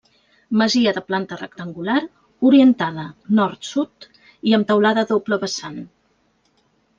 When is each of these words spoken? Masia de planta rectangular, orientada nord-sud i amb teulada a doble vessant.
Masia 0.59 0.93
de 0.97 1.01
planta 1.09 1.37
rectangular, 1.41 1.97
orientada 2.51 3.05
nord-sud 3.41 4.09
i 4.53 4.57
amb 4.61 4.69
teulada 4.73 5.05
a 5.05 5.11
doble 5.13 5.41
vessant. 5.45 5.79